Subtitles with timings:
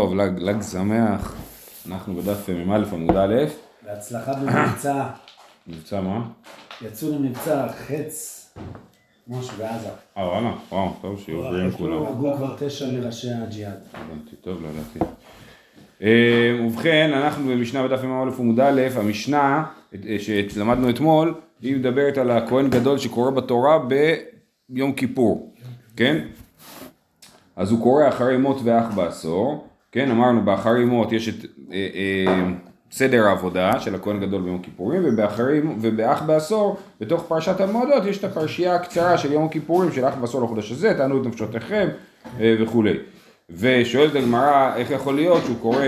[0.00, 1.34] טוב, ל"ג ל"ג שמח,
[1.88, 3.34] אנחנו בדף מ"א עמוד א',
[3.86, 5.06] בהצלחה במבצע,
[5.66, 6.28] מבצע מה?
[6.82, 8.42] יצאו למבצע חץ,
[9.28, 9.88] משה ועזה.
[10.16, 12.02] אה וואלה, וואו, טוב שיהיו בריאים כולם.
[12.02, 13.78] הרגו כבר תשע מראשי הג'יהאד.
[13.94, 15.12] הבנתי, טוב, לא ידעתי.
[16.02, 20.16] אה, ובכן, אנחנו במשנה בדף מ"א עמוד א', המשנה אה,
[20.48, 23.78] שלמדנו אתמול, היא מדברת על הכהן גדול שקורא בתורה
[24.68, 25.54] ביום כיפור,
[25.96, 26.26] כן?
[27.56, 29.66] אז הוא קורא אחרי מות ואח בעשור,
[29.96, 31.34] כן, אמרנו באחרי מות יש את
[31.72, 32.52] אה, אה,
[32.90, 38.24] סדר העבודה של הכהן גדול ביום כיפורים, ובאחרי, ובאח בעשור, בתוך פרשת המועדות יש את
[38.24, 41.88] הפרשייה הקצרה של יום הכיפורים של אח בעשור לחודש הזה, תענו את נפשותיכם
[42.40, 42.92] אה, וכולי.
[43.50, 45.86] ושואלת הגמרא איך יכול להיות שהוא קורא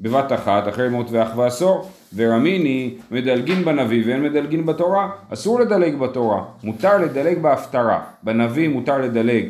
[0.00, 6.44] בבת אחת אחרי מות ואח ועשור, ורמיני מדלגין בנביא ואין מדלגין בתורה, אסור לדלג בתורה,
[6.64, 9.44] מותר לדלג בהפטרה, בנביא מותר לדלג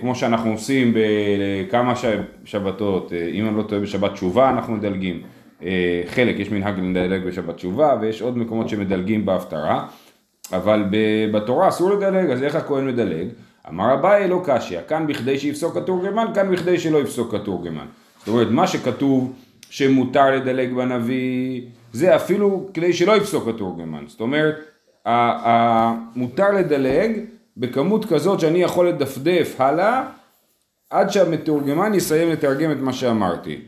[0.00, 1.94] כמו שאנחנו עושים בכמה
[2.44, 5.22] שבתות, אה, אם אני לא טועה בשבת תשובה אנחנו מדלגים,
[5.62, 9.86] אה, חלק יש מנהג לדלג בשבת תשובה ויש עוד מקומות שמדלגים בהפטרה,
[10.52, 10.84] אבל
[11.32, 13.28] בתורה אסור לדלג, אז איך הכהן מדלג?
[13.68, 17.86] אמר אביי לא קשיא, כאן בכדי שיפסוק התורגמן, כאן בכדי שלא יפסוק התורגמן.
[18.18, 19.32] זאת אומרת, מה שכתוב
[19.70, 24.04] שמותר לדלג בנביא, זה אפילו כדי שלא יפסוק התורגמן.
[24.06, 24.56] זאת אומרת,
[26.16, 27.10] מותר לדלג
[27.56, 30.04] בכמות כזאת שאני יכול לדפדף הלאה
[30.90, 33.60] עד שהמתורגמן יסיים לתרגם את מה שאמרתי.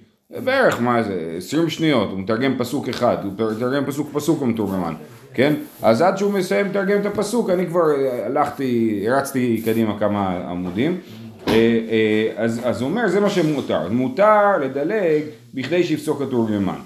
[0.44, 4.94] בערך מה זה, 20 שניות, הוא מתרגם פסוק אחד, הוא מתרגם פסוק פסוק המתורגמן,
[5.34, 5.54] כן?
[5.82, 7.84] אז עד שהוא מסיים לתרגם את הפסוק אני כבר
[8.26, 11.00] הלכתי, הרצתי קדימה כמה עמודים.
[11.48, 15.22] אה, אה, אז, אז הוא אומר זה מה שמותר, מותר לדלג
[15.54, 16.78] בכדי שיפסוק התורגמן.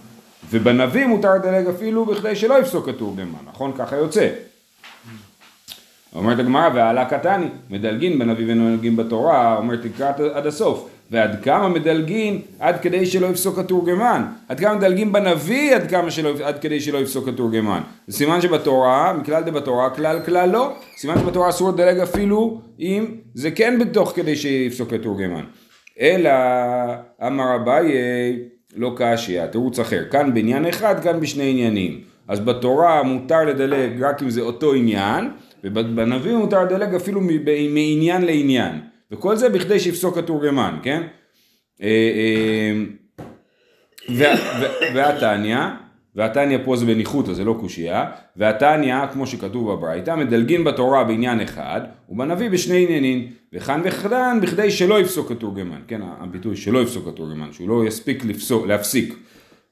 [0.51, 3.73] ובנביא מותר לדלג אפילו בכדי שלא יפסוק התורגמן, נכון?
[3.79, 4.29] ככה יוצא.
[6.15, 12.41] אומרת הגמרא ועלה קטני, מדלגין בנביא ונוהגים בתורה, אומרת תקרא עד הסוף, ועד כמה מדלגין
[12.59, 16.99] עד כדי שלא יפסוק התורגמן, עד כמה מדלגין בנביא עד, כמה שלא, עד כדי שלא
[16.99, 22.61] יפסוק התורגמן, זה סימן שבתורה, מכלל דבתורה, כלל כלל לא, סימן שבתורה אסור לדלג אפילו
[22.81, 25.45] אם זה כן בתוך כדי שיפסוק התורגמן,
[26.01, 26.31] אלא
[27.27, 27.93] אמר אביי
[28.77, 34.23] לא קשיא, תירוץ אחר, כאן בעניין אחד, כאן בשני עניינים, אז בתורה מותר לדלג רק
[34.23, 35.31] אם זה אותו עניין,
[35.65, 37.21] ובנביא מותר לדלג אפילו
[37.71, 38.81] מעניין לעניין,
[39.13, 41.03] וכל זה בכדי שיפסוק התורגמן, כן?
[41.83, 42.73] אה, אה,
[44.95, 45.59] והתניא,
[46.15, 51.81] והתניא פה זה בניחותא, זה לא קושייה, והתניא, כמו שכתוב בברייתא, מדלגין בתורה בעניין אחד,
[52.09, 57.69] ובנביא בשני עניינים, וכאן וכאן בכדי שלא יפסוק התורגמן, כן, הביטוי שלא יפסוק התורגמן, שהוא
[57.69, 59.15] לא יספיק לפסוק, להפסיק,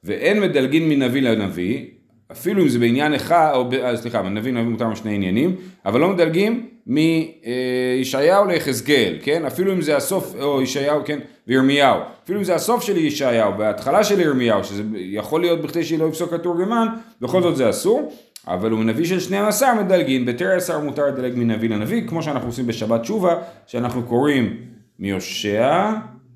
[0.03, 1.85] ואין מדלגין מנביא לנביא,
[2.31, 5.55] אפילו אם זה בעניין אחד, או אה, סליחה, בנביא נביא מותר משני עניינים,
[5.85, 9.45] אבל לא מדלגים מישעיהו ליחזקאל, כן?
[9.45, 11.19] אפילו אם זה הסוף, או ישעיהו, כן?
[11.47, 16.05] וירמיהו, אפילו אם זה הסוף של ישעיהו וההתחלה של ירמיהו, שזה יכול להיות בכדי שלא
[16.05, 16.87] יפסוק התורגמן,
[17.21, 18.11] בכל זאת זה אסור,
[18.47, 22.67] אבל הוא מנביא של 12 מדלגין, בתרא עשר מותר לדלג מנביא לנביא, כמו שאנחנו עושים
[22.67, 23.35] בשבת תשובה,
[23.67, 24.57] שאנחנו קוראים
[24.99, 25.91] מיושע,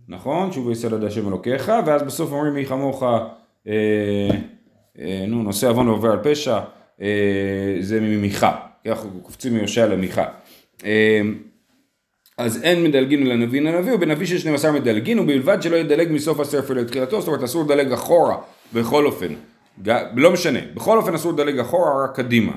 [0.07, 0.49] נכון?
[0.49, 3.27] תשובה יסוד עד השם אלוקיך, ואז בסוף אומרים מי כמוך אה,
[3.67, 4.29] אה,
[5.27, 6.59] נו, נושא עוון ועובר על פשע,
[7.01, 10.25] אה, זה ממיכה, אנחנו קופצים מיושע למיכה.
[10.85, 11.21] אה,
[12.37, 17.19] אז אין מדלגין לנביא לנביא, ובנביא של 12 מדלגין, ובלבד שלא ידלג מסוף הספר לתחילתו,
[17.19, 18.37] זאת אומרת אסור לדלג אחורה,
[18.73, 19.33] בכל אופן.
[20.15, 22.51] לא משנה, בכל אופן אסור לדלג אחורה, רק קדימה.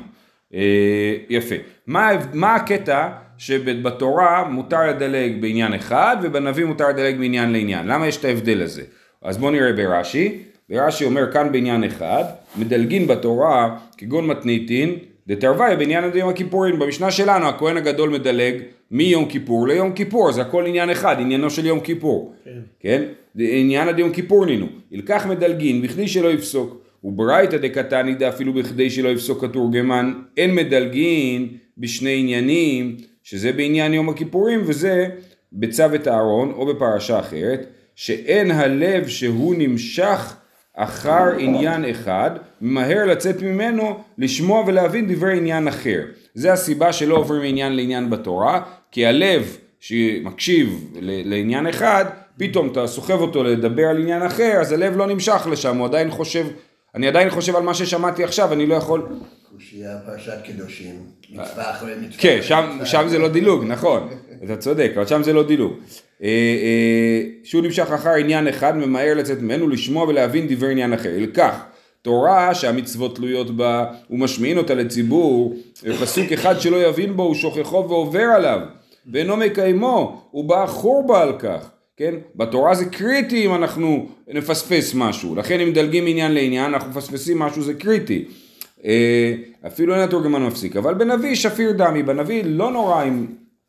[1.28, 1.54] יפה.
[1.86, 3.08] מה הקטע
[3.38, 7.86] שבתורה מותר לדלג בעניין אחד, ובנביא מותר לדלג מעניין לעניין?
[7.86, 8.82] למה יש את ההבדל הזה?
[9.22, 10.42] אז בואו נראה ברש"י.
[10.70, 12.24] ורש"י אומר כאן בעניין אחד,
[12.56, 14.94] מדלגין בתורה כגון מתניתין
[15.26, 16.78] דתרווי בעניין יום הכיפורים.
[16.78, 18.54] במשנה שלנו הכהן הגדול מדלג
[18.90, 22.34] מיום כיפור ליום כיפור, זה הכל עניין אחד, עניינו של יום כיפור.
[22.44, 22.50] כן?
[22.80, 23.02] כן?
[23.38, 24.66] עניין עד יום כיפור נינו.
[24.90, 26.84] ילקח מדלגין בכדי שלא יפסוק.
[27.04, 31.48] וברייתא דקתני דאפילו בכדי שלא יפסוק התורגמן, אין מדלגין
[31.78, 35.06] בשני עניינים, שזה בעניין יום הכיפורים וזה
[35.52, 40.36] בצוות אהרון או בפרשה אחרת, שאין הלב שהוא נמשך
[40.76, 42.30] אחר עניין אחד,
[42.60, 46.00] ממהר לצאת ממנו לשמוע ולהבין דברי עניין אחר.
[46.34, 52.04] זה הסיבה שלא עוברים מעניין לעניין בתורה, כי הלב שמקשיב לעניין אחד,
[52.38, 56.10] פתאום אתה סוחב אותו לדבר על עניין אחר, אז הלב לא נמשך לשם, הוא עדיין
[56.10, 56.46] חושב,
[56.94, 59.08] אני עדיין חושב על מה ששמעתי עכשיו, אני לא יכול...
[59.54, 60.94] קושייה פרשת קדושים,
[61.30, 62.22] מצווה אחרי מצווה.
[62.22, 64.08] כן, שם, שם זה לא דילוג, נכון,
[64.44, 65.72] אתה צודק, אבל שם זה לא דילוג.
[66.24, 71.10] אה, אה, שהוא נמשך אחר עניין אחד, ממהר לצאת ממנו, לשמוע ולהבין דברי עניין אחר.
[71.16, 71.64] לכך,
[72.02, 75.54] תורה שהמצוות תלויות בה, הוא משמעין אותה לציבור,
[76.00, 78.60] פסוק אחד שלא יבין בו, הוא שוכחו ועובר עליו,
[79.12, 81.70] ואינו מקיימו, הוא בא חורבה על כך.
[81.96, 82.14] כן?
[82.36, 87.62] בתורה זה קריטי אם אנחנו נפספס משהו, לכן אם מדלגים עניין לעניין, אנחנו מפספסים משהו,
[87.62, 88.24] זה קריטי.
[88.84, 89.34] אה,
[89.66, 93.26] אפילו אין התורגמן מפסיק, אבל בנביא שפיר דמי, בנביא לא נורא אם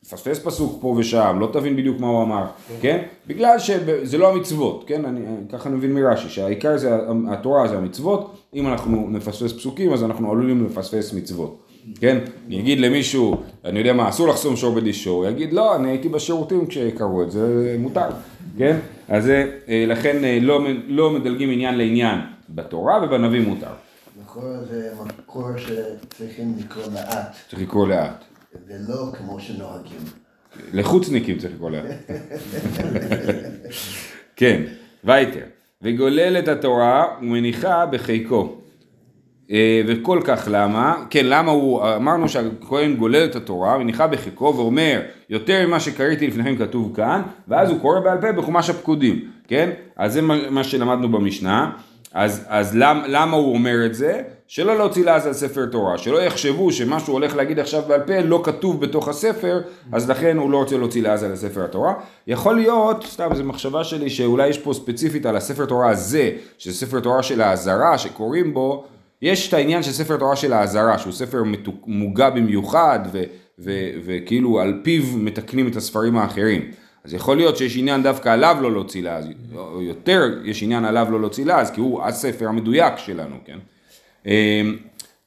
[0.08, 2.46] תפספס פסוק פה ושם, לא תבין בדיוק מה הוא אמר,
[2.82, 3.04] כן?
[3.28, 5.06] בגלל שזה לא המצוות, כן?
[5.06, 5.20] אני,
[5.52, 6.98] ככה אני מבין מרש"י, שהעיקר זה
[7.30, 11.60] התורה זה המצוות, אם אנחנו נפספס פסוקים אז אנחנו עלולים לפספס מצוות,
[12.00, 12.18] כן?
[12.48, 16.10] אני אגיד למישהו, אני יודע מה, אסור לחסום שור בדישו, הוא יגיד לא, אני הייתי
[16.10, 18.10] בשירותים כשקראו את זה, מותר,
[18.58, 18.78] כן?
[19.10, 22.20] אז זה, אה, לכן אה, לא, לא מדלגים עניין לעניין
[22.50, 23.68] בתורה ובנביא מותר.
[24.24, 28.35] מקור זה מקור שצריכים לקרוא לאט, צריך לקרוא לאט.
[28.68, 30.00] ולא כמו שנוהגים.
[30.74, 31.86] לחוצניקים צריך לקרוא לאט.
[34.36, 34.62] כן,
[35.04, 35.46] וייטר.
[35.82, 38.56] וגולל את התורה ומניחה בחיקו.
[39.52, 41.06] אה, וכל כך למה?
[41.10, 46.56] כן, למה הוא, אמרנו שהכהן גולל את התורה, מניחה בחיקו ואומר יותר ממה שקראתי לפניכם
[46.56, 49.70] כתוב כאן, ואז הוא קורא בעל פה בחומש הפקודים, כן?
[49.96, 51.72] אז זה מה שלמדנו במשנה.
[52.14, 54.22] אז, אז למ, למה הוא אומר את זה?
[54.48, 58.20] שלא להוציא לעז על ספר תורה, שלא יחשבו שמה שהוא הולך להגיד עכשיו בעל פה
[58.20, 59.62] לא כתוב בתוך הספר,
[59.92, 61.94] אז לכן הוא לא רוצה להוציא לעז על ספר התורה.
[62.28, 66.86] יכול להיות, סתם זו מחשבה שלי, שאולי יש פה ספציפית על הספר תורה הזה, שזה
[66.86, 68.86] ספר תורה של האזהרה שקוראים בו,
[69.22, 71.44] יש את העניין של ספר תורה של האזהרה, שהוא ספר
[71.86, 73.00] מוגע במיוחד,
[74.06, 76.72] וכאילו על פיו מתקנים את הספרים האחרים.
[77.04, 79.26] אז יכול להיות שיש עניין דווקא עליו לא להוציא לעז,
[79.56, 83.58] או יותר יש עניין עליו לא להוציא לעז, כי הוא הספר המדויק שלנו, כן?
[84.26, 84.78] אמ,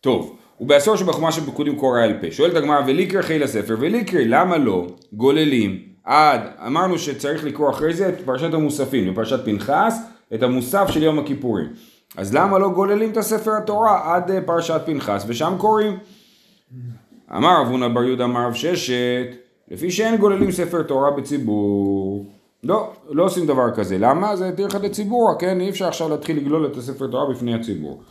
[0.00, 2.30] טוב, ובעשור שבחומש הפקודים קורא על פה.
[2.30, 8.08] שואלת הגמרא וליקרא חיל הספר וליקרא למה לא גוללים עד, אמרנו שצריך לקרוא אחרי זה
[8.08, 9.98] את פרשת המוספים, בפרשת פנחס,
[10.34, 11.66] את המוסף של יום הכיפורים.
[12.16, 15.98] אז למה לא גוללים את הספר התורה עד אה, פרשת פנחס ושם קוראים?
[17.36, 19.26] אמר אבונה בר יהודה אמר רב ששת
[19.70, 22.26] לפי שאין גוללים ספר תורה בציבור.
[22.64, 23.98] לא, לא עושים דבר כזה.
[23.98, 24.36] למה?
[24.36, 25.60] זה טרחא דציבורא, כן?
[25.60, 28.02] אי אפשר עכשיו להתחיל לגלול את הספר תורה בפני הציבור.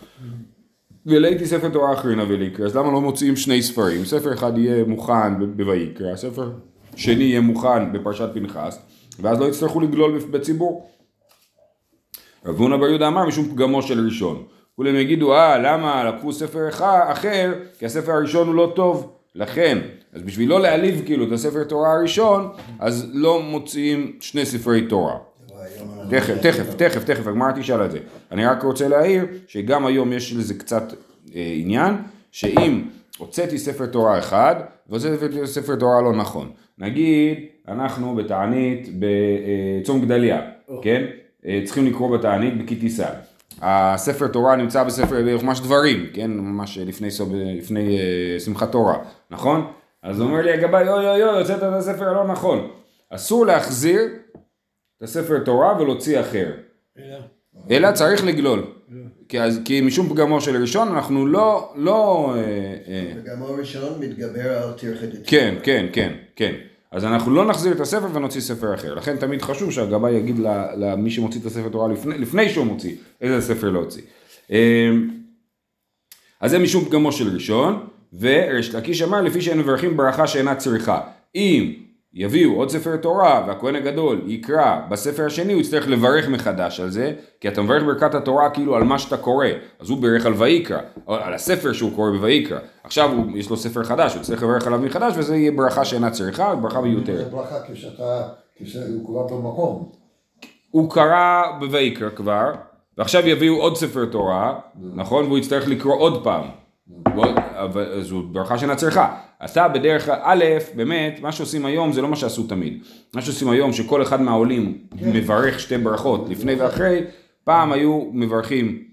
[1.08, 4.06] וליתי ספר תורה אחרינה וליקרא, אז למה לא מוציאים שני ספרים?
[4.06, 6.52] ספר אחד יהיה מוכן בויקרא, ספר
[6.96, 8.80] שני יהיה מוכן בפרשת פנחס,
[9.20, 10.90] ואז לא יצטרכו לגלול בציבור.
[12.46, 14.44] רב הונא בר יהודה אמר משום פגמו של ראשון.
[14.76, 16.70] כולם יגידו, אה, למה לקחו ספר
[17.12, 19.14] אחר, כי הספר הראשון הוא לא טוב.
[19.36, 19.78] לכן,
[20.14, 22.50] אז בשביל לא להעליב כאילו את הספר תורה הראשון,
[22.80, 25.18] אז לא מוציאים שני ספרי תורה.
[26.10, 28.00] תכף, תכף, תכף, תכף, הגמרא תשאל את זה.
[28.32, 30.94] אני רק רוצה להעיר שגם היום יש לזה קצת
[31.36, 31.96] אה, עניין,
[32.32, 32.82] שאם
[33.18, 34.56] הוצאתי ספר תורה אחד,
[34.90, 36.52] והוצאתי ספר תורה לא נכון.
[36.78, 37.38] נגיד,
[37.68, 40.42] אנחנו בתענית בצום גדליה,
[40.82, 41.04] כן?
[41.46, 43.08] אה, צריכים לקרוא בתענית בכי טיסה.
[43.62, 46.32] הספר תורה נמצא בספר, ממש דברים, כן?
[46.32, 47.08] ממש לפני,
[47.58, 48.98] לפני uh, שמחת תורה,
[49.32, 49.68] נכון?
[50.04, 52.68] אז אומר לי הגבאי, יו יו יו, יוצאת את הספר הלא נכון.
[53.10, 54.02] אסור להחזיר
[54.98, 56.52] את הספר תורה ולהוציא אחר.
[57.72, 58.64] אלא צריך לגלול.
[59.30, 62.34] כי, אז, כי משום פגמו של ראשון אנחנו לא, לא...
[62.36, 62.42] אה,
[62.88, 66.54] אה, פגמו ראשון מתגבר על טרחת כן, כן, כן, כן.
[66.92, 68.94] אז אנחנו לא נחזיר את הספר ונוציא ספר אחר.
[68.94, 70.40] לכן תמיד חשוב שהגבאי יגיד
[70.76, 74.02] למי שמוציא את הספר תורה לפני, לפני שהוא מוציא, איזה ספר להוציא.
[74.50, 75.10] אמ,
[76.42, 77.88] אז זה משום פגמו של ראשון,
[78.20, 81.02] וריש לקיש אמר לפי שאין מברכים ברכה שאינה צריכה.
[81.36, 81.74] אם
[82.20, 84.80] יביאו עוד ספר תורה והכהן הגדול יקרא.
[84.90, 88.84] בספר השני הוא יצטרך לברך מחדש על זה כי אתה מברך ברכת התורה כאילו על
[88.84, 89.48] מה שאתה קורא.
[89.80, 92.60] אז הוא בירך על ויקרא על הספר שהוא קורא בויקרא.
[92.84, 96.10] עכשיו הוא, יש לו ספר חדש הוא יצטרך לברך עליו מחדש וזה יהיה ברכה שאינה
[96.10, 97.26] צריכה ברכה מיותרת.
[97.26, 99.90] זה ברכה כשאתה, כשהוא קרא במקום.
[100.72, 102.52] הוא קרא בויקרא כבר
[102.98, 104.60] ועכשיו יביאו עוד ספר תורה
[104.94, 105.26] נכון?
[105.26, 106.44] והוא יצטרך לקרוא עוד פעם
[108.02, 109.16] זו ברכה שאינה צריכה.
[109.46, 110.44] אתה בדרך א',
[110.76, 112.84] באמת, מה שעושים היום זה לא מה שעשו תמיד.
[113.14, 115.12] מה שעושים היום שכל אחד מהעולים כן.
[115.14, 117.04] מברך שתי ברכות לפני ואחרי,
[117.44, 118.84] פעם היו מברכים,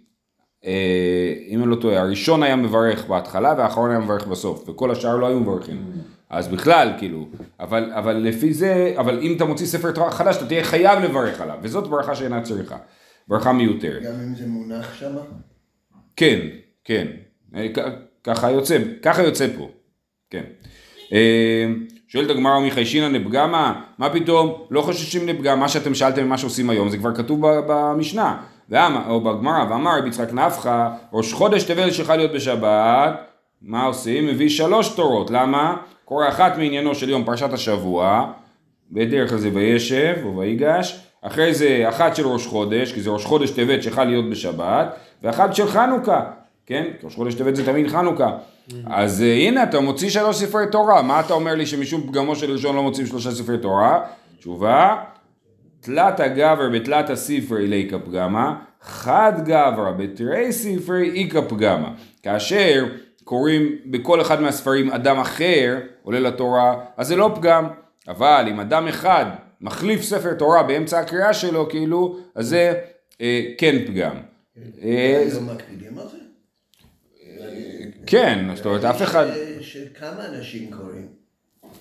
[0.64, 5.16] אה, אם אני לא טועה, הראשון היה מברך בהתחלה והאחרון היה מברך בסוף, וכל השאר
[5.16, 5.84] לא היו מברכים.
[6.30, 7.28] אז בכלל, כאילו,
[7.60, 11.40] אבל, אבל לפי זה, אבל אם אתה מוציא ספר תורה חדש, אתה תהיה חייב לברך
[11.40, 12.76] עליו, וזאת ברכה שאינה צריכה.
[13.28, 14.02] ברכה מיותרת.
[14.02, 15.20] גם אם זה מונח שמה?
[16.16, 16.40] כן,
[16.84, 17.06] כן.
[18.24, 19.68] ככה יוצא, ככה יוצא פה,
[20.30, 20.42] כן.
[21.12, 21.66] אה,
[22.08, 26.88] שואלת הגמרא מחיישינא לפגמה, מה פתאום, לא חוששים לפגם, מה שאתם שאלתם ומה שעושים היום,
[26.88, 28.36] זה כבר כתוב במשנה,
[28.68, 33.20] ואמר, או בגמרא, ואמר רבי יצחק נפחא, ראש חודש תבל שיכול להיות בשבת,
[33.62, 34.26] מה עושים?
[34.26, 35.76] מביא שלוש תורות, למה?
[36.04, 38.32] קורא אחת מעניינו של יום פרשת השבוע,
[38.90, 43.24] בדרך כלל זה וישב או ויגש, אחרי זה אחת של ראש חודש, כי זה ראש
[43.24, 46.30] חודש טבת שיכול להיות בשבת, ואחת של חנוכה,
[46.66, 46.90] כן?
[47.02, 48.38] ראש חודש טבת זה תמיד חנוכה.
[48.86, 52.52] אז uh, הנה אתה מוציא שלוש ספרי תורה, מה אתה אומר לי שמשום פגמו של
[52.52, 54.00] ראשון לא מוצאים שלושה ספרי תורה?
[54.38, 55.02] תשובה,
[55.80, 61.88] תלתא גברא בתלתא ספרי ליקא פגמא, חד גברא בתרי ספרי איכא פגמא.
[62.22, 62.86] כאשר
[63.24, 67.68] קוראים בכל אחד מהספרים אדם אחר עולה לתורה, אז זה לא פגם.
[68.08, 69.26] אבל אם אדם אחד
[69.60, 72.74] מחליף ספר תורה באמצע הקריאה שלו, כאילו, אז זה
[73.20, 74.16] אה, כן פגם.
[74.82, 76.23] אה, לא מקפידים על זה?
[78.06, 79.26] כן, זאת אומרת, אף אחד...
[79.60, 81.06] ש- שכמה אנשים קוראים?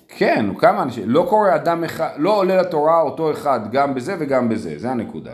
[0.07, 4.49] כן, כמה אנשים, לא קורא אדם אחד, לא עולה לתורה אותו אחד, גם בזה וגם
[4.49, 5.33] בזה, זה הנקודה.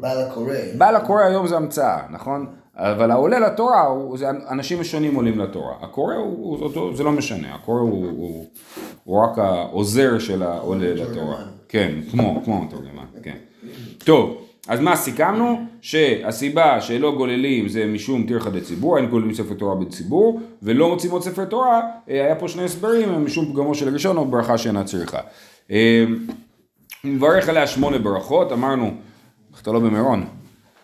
[0.00, 0.54] בעל הקורא.
[0.78, 2.46] בעל הקורא היום זה המצאה, נכון?
[2.76, 5.74] אבל העולה לתורה, הוא, זה אנשים שונים עולים לתורה.
[5.80, 8.46] הקורא הוא, הוא, אותו, זה לא משנה, הקורא הוא, הוא,
[9.04, 11.44] הוא רק העוזר של העולה לתורה.
[11.68, 13.36] כן, כמו, כמו המתורגמן, כן.
[13.98, 15.66] טוב, אז מה סיכמנו?
[15.80, 21.22] שהסיבה שלא גוללים זה משום טרחה דציבור, אין גוללים ספר תורה בציבור, ולא מוצאים עוד
[21.22, 25.18] ספר תורה, אה, היה פה שני הסברים, משום פגמו של ראשון או ברכה שאינה צריכה.
[25.70, 26.04] אה,
[27.04, 28.94] נברך עליה שמונה ברכות, אמרנו,
[29.62, 30.24] אתה לא במירון?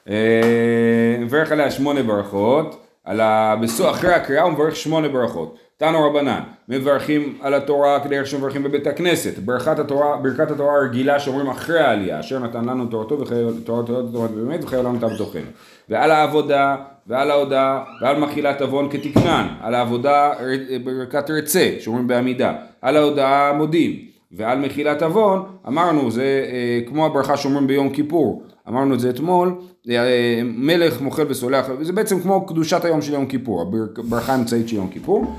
[0.09, 3.55] אה, מברך עליה שמונה ברכות, על ה...
[3.91, 5.59] אחרי הקריאה הוא מברך שמונה ברכות.
[5.79, 11.47] תנו רבנן, מברכים על התורה כדרך שמברכים בבית הכנסת, ברכת התורה, ברכת התורה הרגילה שאומרים
[11.47, 15.41] אחרי העלייה, אשר נתן לנו תורתו וחיי תורת תורת תורת באמת וחיי עולם תו בתוכנו.
[15.89, 22.53] ועל העבודה, ועל ההודעה, ועל מחילת עוון כתקנן, על העבודה אה, ברכת רצה, שאומרים בעמידה,
[22.83, 23.97] על ההודעה מודים,
[24.33, 29.55] ועל מחילת עוון, אמרנו, זה אה, כמו הברכה שאומרים ביום כיפור, אמרנו את זה אתמול,
[29.91, 34.69] אה, מלך מוחל וסולח, זה בעצם כמו קדושת היום של יום כיפור, הבר- הברכה האמצעית
[34.69, 35.37] של יום כיפור.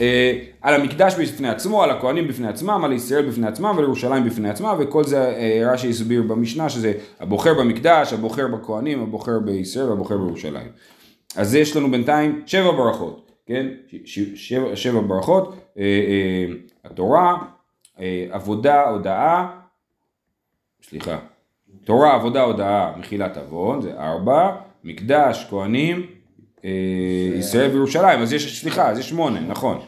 [0.00, 4.24] אה, על המקדש בפני עצמו, על הכהנים בפני עצמם, על ישראל בפני עצמם ועל ירושלים
[4.24, 9.88] בפני עצמה, וכל זה אה, רש"י הסביר במשנה שזה הבוחר במקדש, הבוחר בכהנים, הבוחר בישראל
[9.88, 10.68] והבוחר בירושלים.
[11.36, 13.66] אז יש לנו בינתיים שבע ברכות, כן?
[13.90, 17.36] ש- ש- שבע, שבע ברכות, אה, אה, התורה,
[18.00, 19.46] אה, עבודה, הודאה,
[20.82, 21.18] סליחה,
[21.84, 26.06] תורה, עבודה, הודאה, מחילת עוון, זה ארבע, מקדש, כהנים,
[26.64, 26.70] אה,
[27.38, 29.78] ישראל וירושלים, אז יש, סליחה, אז יש שמונה, נכון.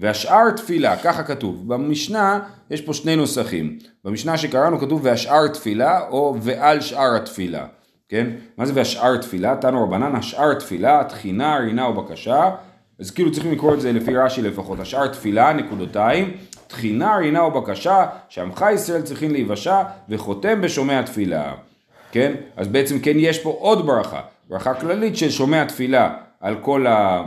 [0.00, 1.68] והשאר תפילה, ככה כתוב.
[1.68, 2.40] במשנה
[2.70, 3.78] יש פה שני נוסחים.
[4.04, 7.66] במשנה שקראנו כתוב והשאר תפילה, או ועל שאר התפילה.
[8.08, 8.26] כן?
[8.56, 9.56] מה זה והשאר תפילה?
[9.56, 12.50] תנו רבנן, השאר תפילה, תחינה, רינה או בקשה.
[12.98, 14.80] אז כאילו צריכים לקרוא את זה לפי רש"י לפחות.
[14.80, 21.52] השאר תפילה, נקודותיים, תחינה, רינה או בקשה, שעמך ישראל צריכים להיוושע, וחותם בשומע תפילה.
[22.12, 22.32] כן?
[22.56, 27.22] אז בעצם כן יש פה עוד ברכה, ברכה כללית של שומע תפילה על כל, ה...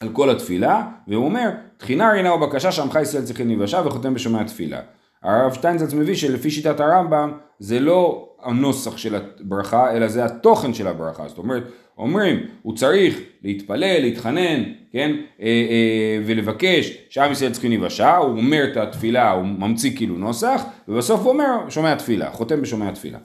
[0.00, 4.42] על כל התפילה, והוא אומר, תחינה רינה או בקשה שעמך ישראל צריכים להיוושע וחותם בשומע
[4.42, 4.80] תפילה.
[5.22, 10.86] הרב שטיינזלץ מביא שלפי שיטת הרמב"ם זה לא הנוסח של הברכה, אלא זה התוכן של
[10.86, 11.28] הברכה.
[11.28, 11.62] זאת אומרת,
[11.98, 14.62] אומרים, הוא צריך להתפלל, להתחנן,
[14.92, 20.14] כן, אה, אה, ולבקש שעם ישראל צריכים להיוושע, הוא אומר את התפילה, הוא ממציא כאילו
[20.14, 23.18] נוסח, ובסוף הוא אומר, שומע תפילה, חותם בשומע תפילה.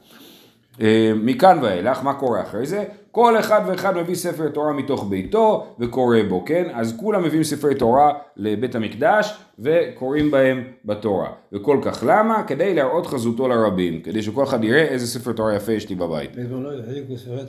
[0.81, 2.83] אה, מכאן ואילך, מה קורה אחרי זה?
[3.15, 6.63] כל אחד ואחד מביא ספר תורה מתוך ביתו וקורא בו, כן?
[6.73, 11.29] אז כולם מביאים ספרי תורה לבית המקדש וקוראים בהם בתורה.
[11.51, 12.43] וכל כך למה?
[12.47, 16.31] כדי להראות חזותו לרבים, כדי שכל אחד יראה איזה ספר תורה יפה יש לי בבית.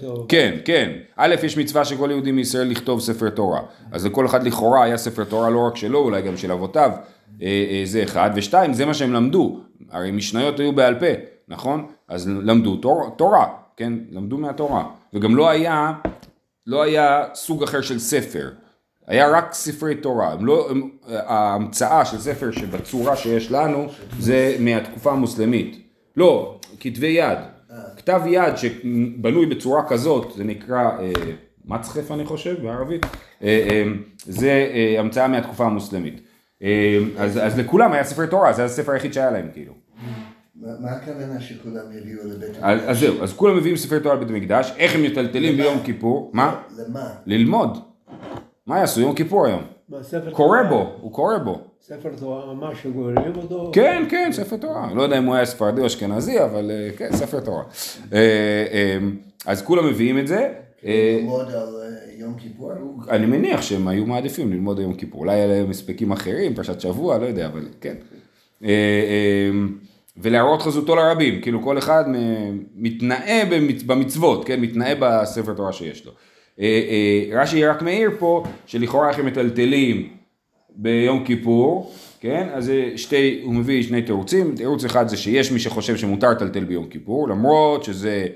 [0.00, 0.24] תורה.
[0.28, 0.90] כן, כן.
[1.16, 3.60] א', יש מצווה של כל יהודי מישראל לכתוב ספר תורה.
[3.92, 6.90] אז לכל אחד לכאורה היה ספר תורה לא רק שלו, אולי גם של אבותיו.
[7.42, 8.30] אה, אה, זה אחד.
[8.34, 9.60] ושתיים, זה מה שהם למדו.
[9.90, 11.06] הרי משניות היו בעל פה,
[11.48, 11.86] נכון?
[12.08, 13.92] אז למדו תור, תורה, כן?
[14.10, 14.84] למדו מהתורה.
[15.14, 15.92] וגם לא היה,
[16.66, 18.50] לא היה סוג אחר של ספר.
[19.06, 20.32] היה רק ספרי תורה.
[20.32, 23.86] הם לא, הם, ההמצאה של ספר שבצורה שיש לנו
[24.18, 25.88] זה מהתקופה המוסלמית.
[26.16, 27.38] לא, כתבי יד.
[27.96, 31.12] כתב יד שבנוי בצורה כזאת, זה נקרא אה,
[31.64, 33.06] מצחף אני חושב בערבית,
[33.42, 33.84] אה, אה,
[34.16, 36.20] זה אה, המצאה מהתקופה המוסלמית.
[36.62, 39.72] אה, אז, אז לכולם היה ספר תורה, זה הספר היחיד שהיה להם כאילו.
[40.80, 44.72] מה הכוונה שכולם יביאו לבית אז, אז זהו, אז כולם מביאים ספרי תורה לבית המקדש,
[44.76, 46.30] איך הם מטלטלים ביום כיפור?
[46.32, 46.60] מה?
[46.78, 47.10] למה?
[47.26, 47.78] ללמוד.
[48.66, 49.62] מה יעשו יום כיפור היום?
[49.88, 51.60] מה, ספר קורא בו, הוא קורא בו.
[51.80, 53.70] ספר תורה ממש שגוררים אותו.
[53.74, 54.94] כן, כן, ספר תורה.
[54.94, 57.62] לא יודע אם הוא היה ספרדי או אשכנזי, אבל אה, כן, ספר תורה.
[58.12, 58.18] אה,
[58.72, 58.98] אה,
[59.46, 60.52] אז כולם מביאים את זה.
[60.84, 61.68] אה, ללמוד על
[62.18, 62.72] יום כיפור?
[63.10, 65.20] אני מניח שהם היו מעדיפים ללמוד יום כיפור.
[65.20, 67.94] אולי היה להם הספקים אחרים, פרשת שבוע, לא יודע, אבל כן.
[70.16, 72.04] אה, אה, ולהראות חזותו לרבים, כאילו כל אחד
[72.74, 76.12] מתנאה במצ- במצוות, כן, מתנאה בספר תורה שיש לו.
[76.60, 80.08] אה, אה, רש"י רק מעיר פה, שלכאורה איך הם מטלטלים
[80.76, 85.58] ביום כיפור, כן, אז זה שתי, הוא מביא שני תירוצים, תירוץ אחד זה שיש מי
[85.58, 88.26] שחושב שמותר לטלטל ביום כיפור, למרות שזה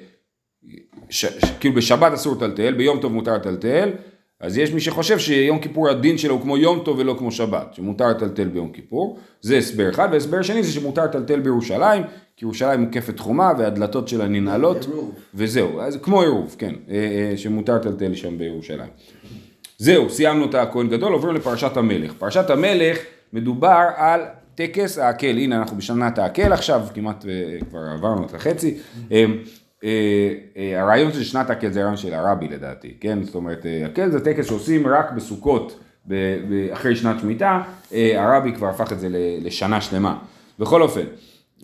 [1.11, 3.91] ש, ש, כאילו בשבת אסור לטלטל, ביום טוב מותר לטלטל,
[4.41, 7.75] אז יש מי שחושב שיום כיפור הדין שלו הוא כמו יום טוב ולא כמו שבת,
[7.75, 12.03] שמותר לטלטל ביום כיפור, זה הסבר אחד, והסבר שני זה שמותר לטלטל בירושלים,
[12.37, 14.87] כי ירושלים מוקפת חומה והדלתות שלה ננעלות.
[15.35, 18.91] וזהו, אז כמו עירוב, כן, אה, אה, שמותר לטלטל שם בירושלים.
[19.79, 22.13] זהו, סיימנו את הכהן גדול, עוברים לפרשת המלך.
[22.19, 22.99] פרשת המלך
[23.33, 24.21] מדובר על
[24.55, 28.79] טקס העקל, הנה אנחנו בשנת העקל עכשיו, כמעט אה, כבר עברנו את החצי.
[29.85, 33.23] אה, אה, הרעיון של שנת העקל זה הרעיון של הרבי לדעתי, כן?
[33.23, 35.81] זאת אומרת, אה, עקל זה טקס שעושים רק בסוכות
[36.73, 37.63] אחרי שנת שמיטה,
[38.17, 39.09] הרבי כבר הפך את זה
[39.41, 40.19] לשנה שלמה.
[40.59, 41.05] בכל אופן,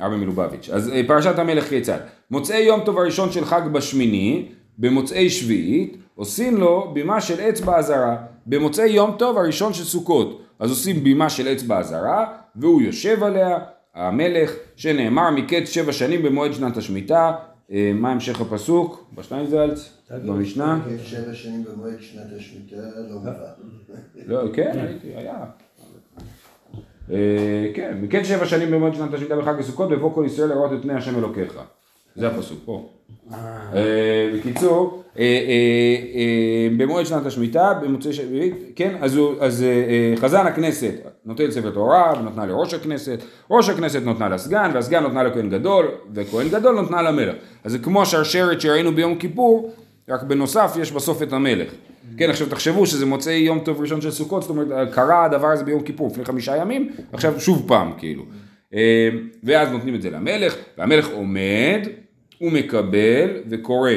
[0.00, 0.70] הרבי מלובביץ'.
[0.72, 1.98] אז פרשת המלך כיצד?
[2.30, 8.16] מוצאי יום טוב הראשון של חג בשמיני, במוצאי שביעית, עושים לו בימה של אצבע אזהרה.
[8.46, 13.58] במוצאי יום טוב הראשון של סוכות, אז עושים בימה של אצבע אזהרה, והוא יושב עליה,
[13.94, 17.32] המלך, שנאמר מקץ שבע שנים במועד שנת השמיטה.
[17.72, 19.10] אה, מה המשך הפסוק?
[19.14, 19.92] בשטיינזלץ?
[20.10, 20.80] במשנה?
[21.04, 23.32] שבע שנים במועד שנת השמיטה לא מובא.
[24.26, 25.44] לא, כן, הייתי, היה.
[27.10, 30.82] אה, כן, מקץ שבע שנים במועד שנת השמיטה בחג הסוכות, בבוא כל ישראל לראות את
[30.82, 31.60] פני השם אלוקיך.
[32.16, 32.88] זה הפסוק, פה.
[33.32, 35.03] אה, בקיצור,
[36.76, 40.94] במועד שנת השמיטה, במוצאי שביעית, כן, אז, אז אה, אה, חזן הכנסת
[41.24, 46.48] נוטל ספר תורה ונותנה לראש הכנסת, ראש הכנסת נותנה לסגן, והסגן נותנה לכהן גדול, וכהן
[46.48, 47.34] גדול נותנה למלך.
[47.64, 49.72] אז זה כמו השרשרת שראינו ביום כיפור,
[50.08, 51.72] רק בנוסף יש בסוף את המלך.
[52.16, 55.64] כן, עכשיו תחשבו שזה מוצאי יום טוב ראשון של סוכות, זאת אומרת, קרה הדבר הזה
[55.64, 58.22] ביום כיפור לפני חמישה ימים, עכשיו שוב פעם, כאילו.
[58.74, 59.08] אה,
[59.44, 61.88] ואז נותנים את זה למלך, והמלך עומד,
[62.38, 63.90] הוא מקבל וקורא.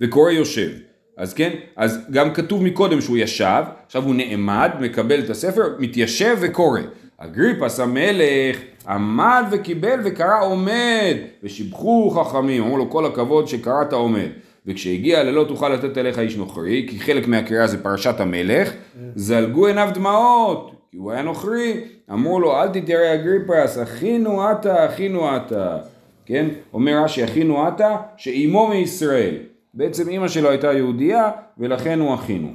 [0.00, 0.70] וקורא יושב.
[1.16, 6.36] אז כן, אז גם כתוב מקודם שהוא ישב, עכשיו הוא נעמד, מקבל את הספר, מתיישב
[6.40, 6.80] וקורא.
[7.18, 8.56] אגריפס המלך
[8.88, 14.28] עמד וקיבל וקרא עומד, ושיבחו חכמים, אמרו לו כל הכבוד שקראת עומד.
[14.66, 18.72] וכשהגיע ללא תוכל לתת אליך איש נוכרי, כי חלק מהקריאה זה פרשת המלך,
[19.14, 21.80] זלגו עיניו דמעות, כי הוא היה נוכרי,
[22.12, 25.78] אמרו לו אל תתיירא אגריפס, אחינו אתה, אחינו אתה.
[26.26, 26.46] כן?
[26.74, 29.34] אומר רש"י, אחינו עתה, שאימו מישראל.
[29.76, 32.48] בעצם אימא שלו הייתה יהודייה, ולכן הוא אחינו.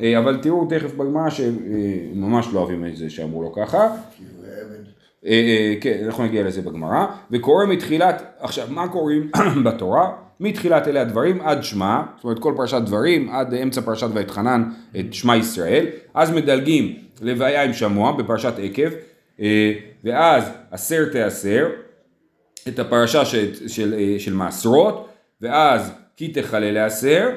[0.00, 3.84] אה, אבל תראו תכף בגמרא שממש לא אוהבים את זה שאמרו לו ככה.
[3.84, 3.94] עבד.
[5.26, 7.06] אה, אה, כן, אנחנו נגיע לזה בגמרא.
[7.30, 9.30] וקורא מתחילת, עכשיו, מה קוראים
[9.64, 10.12] בתורה?
[10.40, 14.64] מתחילת אלה הדברים עד שמע, זאת אומרת כל פרשת דברים, עד אמצע פרשת ואתחנן
[15.00, 15.86] את שמע ישראל.
[16.14, 18.90] אז מדלגים לוויה עם שמוע בפרשת עקב,
[19.40, 19.72] אה,
[20.04, 21.68] ואז עשר תעשר.
[22.68, 25.08] את הפרשה של, של, אה, של מעשרות,
[25.40, 27.30] ואז כי תכלה לעשר,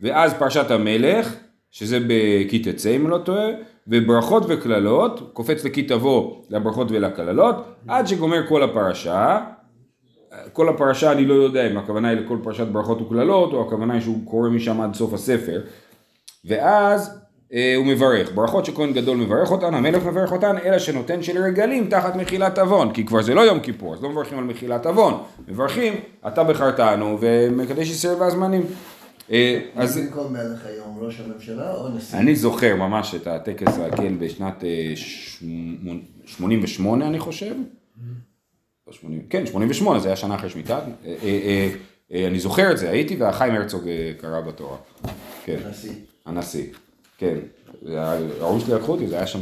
[0.00, 1.34] ואז פרשת המלך,
[1.70, 3.48] שזה בכי תצא אם לא טועה,
[3.86, 7.56] וברכות וקללות, קופץ לכי תבוא לברכות ולקללות,
[7.88, 9.38] עד שגומר כל הפרשה.
[10.52, 14.02] כל הפרשה אני לא יודע אם הכוונה היא לכל פרשת ברכות וקללות, או הכוונה היא
[14.02, 15.60] שהוא קורא משם עד סוף הספר.
[16.44, 17.20] ואז
[17.76, 22.16] הוא מברך, ברכות שכהן גדול מברך אותן, המלך מברך אותן, אלא שנותן של רגלים תחת
[22.16, 25.14] מחילת עוון, כי כבר זה לא יום כיפור, אז לא מברכים על מחילת עוון,
[25.48, 25.94] מברכים,
[26.26, 28.62] אתה בחרתנו ומקדש ישראל והזמנים.
[29.32, 32.18] אה, אז במקום מלך היום ראש הממשלה או נשיא?
[32.18, 37.54] אני זוכר ממש את הטקס העקל בשנת אה, שמונ- 88 אני חושב.
[38.90, 40.78] 80, כן, 88, זה היה שנה אחרי שמיטה.
[40.78, 41.70] אה, אה, אה,
[42.12, 44.76] אה, אני זוכר את זה, הייתי והחיים הרצוג אה, קרא בתורה.
[45.44, 45.56] כן.
[45.70, 45.92] נשיא.
[46.26, 46.64] הנשיא,
[47.20, 47.38] כן.
[48.40, 49.38] ההורים שלי לקחו אותי, זה היה שם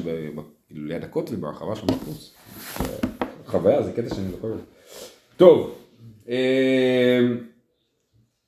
[0.67, 2.35] כאילו ליד הכותל, ברחבה שם בחוץ.
[2.79, 2.97] זה
[3.47, 4.53] חוויה, זה קטע שאני זוכר.
[5.37, 5.75] טוב,
[6.29, 7.21] אה,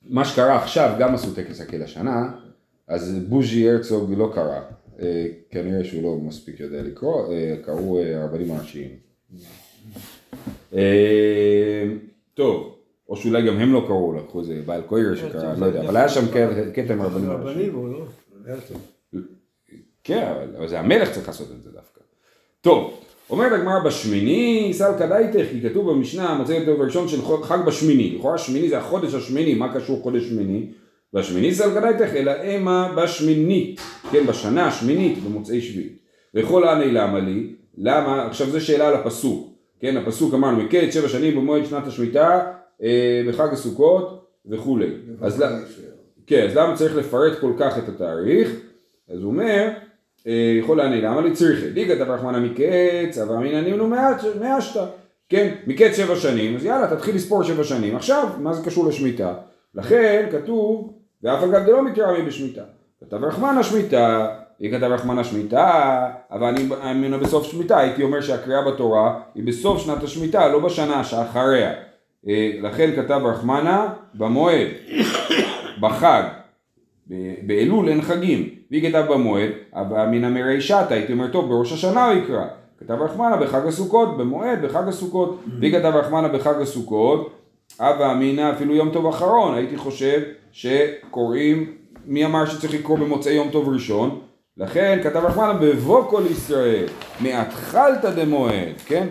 [0.01, 2.31] מה שקרה עכשיו, גם עשו טקס הקהל השנה,
[2.87, 4.59] אז בוז'י הרצוג לא קרא.
[5.01, 8.89] אה, כנראה שהוא לא מספיק יודע לקרוא, אה, קראו אה, הרבנים הראשיים.
[12.33, 12.75] טוב,
[13.09, 16.09] או שאולי גם הם לא קראו, לקחו איזה בעל קויר שקרא, לא יודע, אבל היה
[16.09, 16.25] שם
[16.73, 17.49] קטע עם הרבנים הראשיים.
[17.49, 18.05] רבנים הוא לא?
[18.45, 18.81] היה טוב.
[20.03, 22.01] כן, אבל- זה המלך צריך לעשות את זה דווקא.
[22.61, 28.15] טוב, אומרת הגמרא בשמיני, סלקא דייתך, כי כתוב במשנה, מוצא את הראשון של חג- בשמיני.
[28.17, 30.65] לכאורה שמיני זה החודש השמיני, מה קשור חודש שמיני?
[31.13, 35.97] בשמיני סלקא דייתך, אלא המה בשמינית, כן, בשנה השמינית, במוצאי שביעית.
[36.35, 37.53] וכל העני למה לי?
[37.77, 38.25] למה?
[38.27, 39.51] עכשיו זו שאלה על הפסוק.
[39.79, 42.51] כן, הפסוק אמרנו, מקץ שבע שנים במועד שנת השמיטה,
[42.83, 44.87] אה, בחג הסוכות וכולי.
[45.21, 45.57] אז למה?
[46.27, 48.49] כן, אז למה צריך לפרט כל כך את התאריך?
[49.09, 49.67] אז הוא אומר,
[50.59, 51.67] יכול לעני, למה לי צריכה?
[51.67, 53.87] דיגת רחמנא מקץ, אבל אמינא נימנו
[54.39, 54.85] מאשתא.
[55.29, 57.95] כן, מקץ שבע שנים, אז יאללה, תתחיל לספור שבע שנים.
[57.95, 59.33] עכשיו, מה זה קשור לשמיטה?
[59.75, 62.61] לכן כתוב, ואף אגב דלא מתירה מי בשמיטה.
[62.99, 64.27] כתב רחמנא שמיטה,
[64.59, 69.81] היא כתב רחמנא שמיטה, אבל אני מאמינה בסוף שמיטה, הייתי אומר שהקריאה בתורה היא בסוף
[69.81, 71.73] שנת השמיטה, לא בשנה שאחריה.
[72.27, 74.67] אה, לכן כתב רחמנא במועד,
[75.81, 76.23] בחג.
[77.45, 82.23] באלול אין חגים, והיא כתב במועד, אבל מן המרישתא, הייתי אומר, טוב, בראש השנה הוא
[82.23, 82.45] יקרא.
[82.79, 87.33] כתב רחמנה בחג הסוכות, במועד, בחג הסוכות, והיא כתב רחמנה בחג הסוכות,
[87.79, 90.21] הווה אמינא אפילו יום טוב אחרון, הייתי חושב
[90.51, 91.73] שקוראים,
[92.05, 94.19] מי אמר שצריך לקרוא במוצאי יום טוב ראשון?
[94.57, 96.85] לכן כתב רחמנה בבוא כל ישראל,
[97.21, 99.07] מאתחלתא דמועד, כן?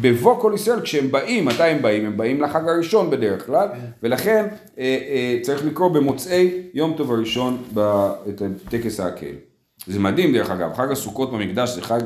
[0.00, 2.06] בבוא כל ישראל, כשהם באים, מתי הם באים?
[2.06, 3.68] הם באים לחג הראשון בדרך כלל,
[4.02, 4.46] ולכן
[4.78, 7.62] אה, אה, צריך לקרוא במוצאי יום טוב הראשון
[8.28, 9.34] את טקס ההקל.
[9.86, 12.00] זה מדהים דרך אגב, חג הסוכות במקדש זה חג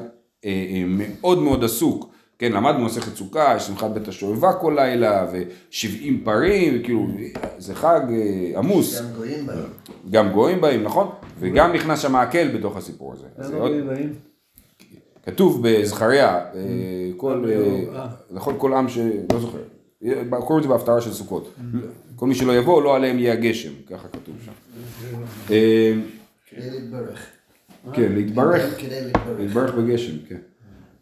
[0.44, 2.10] אה, אה, מאוד מאוד עסוק.
[2.38, 5.84] כן, למדנו מסכת סוכה, יש שמחת בית השואבה כל לילה, ו-70
[6.24, 7.06] פרים, כאילו,
[7.58, 9.00] זה חג אה, עמוס.
[9.00, 9.58] גם גויים בהם.
[10.10, 11.08] גם גויים באים, נכון?
[11.38, 13.26] וגם נכנס שם מקל בתוך הסיפור הזה.
[13.38, 14.29] למה עוד- גויים באים?
[15.26, 18.06] כתוב בזכריה, אה, כל, אה, אה.
[18.30, 18.98] נכון, כל עם ש...
[19.32, 19.58] לא זוכר.
[20.30, 21.54] קוראים את זה בהפטרה של סוכות.
[22.16, 24.52] כל מי שלא יבוא, לא עליהם יהיה הגשם, ככה כתוב שם.
[25.46, 27.26] כדי להתברך.
[27.92, 28.78] כן, להתברך.
[29.38, 29.74] להתברך.
[29.74, 30.36] בגשם, כן.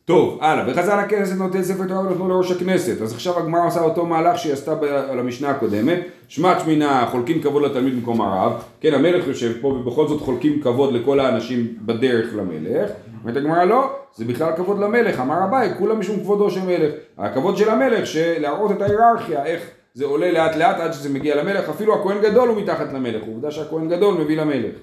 [0.04, 3.02] טוב, הלאה, וחזר הכנסת נותן ספר תורה ונתנו לראש הכנסת.
[3.02, 4.72] אז עכשיו הגמרא עושה אותו מהלך שהיא עשתה
[5.10, 5.98] על המשנה הקודמת.
[6.28, 8.52] שמעת שמינה, חולקים כבוד לתלמיד במקום הרב.
[8.80, 12.90] כן, המלך יושב פה ובכל זאת חולקים כבוד לכל האנשים בדרך למלך.
[13.22, 15.20] אומרת הגמרא לא, זה בכלל כבוד למלך.
[15.20, 16.94] אמר אביי, כולה משום כבודו של מלך.
[17.18, 21.68] הכבוד של המלך, שלהראות את ההיררכיה, איך זה עולה לאט לאט עד שזה מגיע למלך.
[21.68, 23.22] אפילו הכהן גדול הוא מתחת למלך.
[23.26, 24.74] עובדה שהכהן גדול מביא למלך.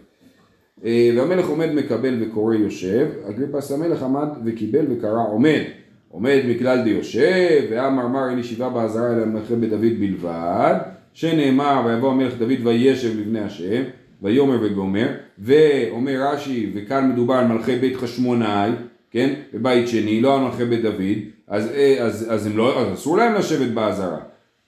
[0.85, 5.61] אה, והמלך עומד מקבל וקורא יושב, אגריפס המלך עמד וקיבל וקרא עומד.
[6.09, 10.75] עומד מכלל דיושב, ואמר מר אין ישיבה בעזרה אלא למלכי בית דוד בלבד,
[11.13, 13.83] שנאמר ויבוא המלך דוד וישב לבני השם,
[14.21, 15.07] ויאמר וגומר,
[15.39, 18.71] ואומר רש"י, וכאן מדובר על מלכי בית חשמונאי,
[19.11, 22.93] כן, בבית שני, לא על מלכי בית דוד, אז, אה, אז, אז, הם לא, אז
[22.93, 24.19] אסור להם לשבת בעזרה.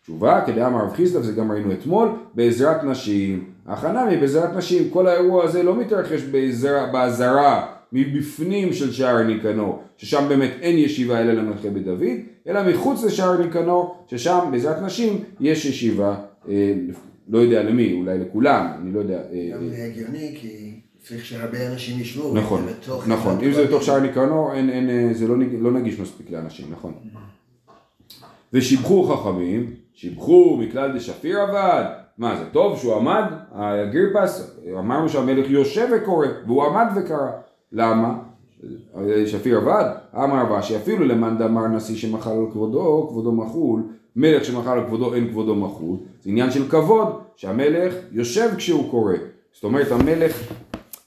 [0.02, 3.44] תשובה, כדאמר רב חיסדא, זה גם ראינו אתמול, בעזרת נשים.
[3.68, 6.22] החנמי בעזרת נשים, כל האירוע הזה לא מתרחש
[6.92, 13.04] בעזרה מבפנים של שער ניקנור, ששם באמת אין ישיבה אלא למלכי בית דוד, אלא מחוץ
[13.04, 16.16] לשער ניקנור, ששם בעזרת נשים יש ישיבה,
[16.50, 16.74] אה,
[17.30, 19.18] לא יודע למי, אולי לכולם, אני לא יודע.
[19.18, 22.34] אה, גם אה, זה הגיוני, כי צריך שהרבה אנשים ישבו.
[22.34, 22.66] נכון,
[23.08, 23.84] נכון, אם זה בתוך.
[23.84, 24.04] שער
[24.54, 26.94] אין, אה, זה לא, לא נגיש מספיק לאנשים, נכון.
[28.54, 31.86] ושיבחו חכמים, שיבחו מכלל דשפיר עבד,
[32.18, 37.30] מה זה טוב שהוא עמד, הגריפס, אמרנו שהמלך יושב וקורא, והוא עמד וקרא,
[37.72, 38.18] למה?
[39.26, 39.86] שפיר עבד,
[40.16, 43.84] אמר רבא שאפילו למאן דאמר נשיא שמחל על כבודו, כבודו מחול,
[44.18, 49.14] מלך שמחל על כבודו אין כבודו מחול, זה עניין של כבוד, שהמלך יושב כשהוא קורא,
[49.54, 50.44] זאת אומרת המלך